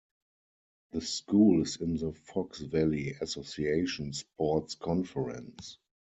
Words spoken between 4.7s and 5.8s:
conference.